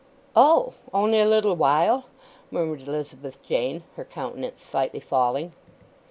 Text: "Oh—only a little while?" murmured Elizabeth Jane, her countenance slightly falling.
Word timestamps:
"Oh—only 0.35 1.19
a 1.19 1.27
little 1.27 1.55
while?" 1.55 2.05
murmured 2.49 2.81
Elizabeth 2.87 3.39
Jane, 3.45 3.83
her 3.97 4.03
countenance 4.03 4.63
slightly 4.63 4.99
falling. 4.99 5.53